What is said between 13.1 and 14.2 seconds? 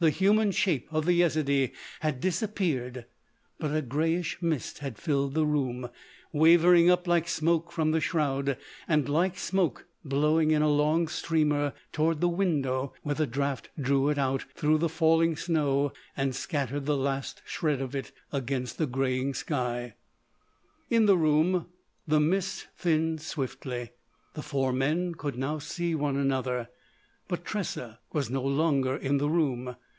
the draught drew it